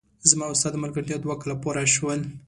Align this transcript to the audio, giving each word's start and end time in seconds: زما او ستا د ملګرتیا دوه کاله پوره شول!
زما 0.29 0.45
او 0.49 0.55
ستا 0.59 0.69
د 0.71 0.75
ملګرتیا 0.83 1.17
دوه 1.19 1.35
کاله 1.41 1.55
پوره 1.63 1.83
شول! 1.95 2.21